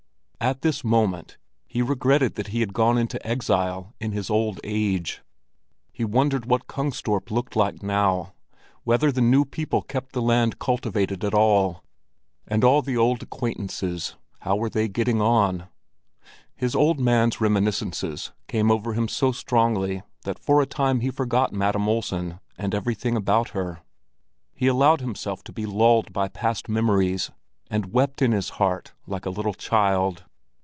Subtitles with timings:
[0.43, 5.21] At this moment he regretted that he had gone into exile in his old age.
[5.93, 8.33] He wondered what Kungstorp looked like now,
[8.83, 11.83] whether the new people kept the land cultivated at all.
[12.47, 15.67] And all the old acquaintances—how were they getting on?
[16.55, 21.53] His old man's reminiscences came over him so strongly that for a time he forgot
[21.53, 23.81] Madam Olsen and everything about her.
[24.55, 27.29] He allowed himself to be lulled by past memories,
[27.69, 30.23] and wept in his heart like a little child.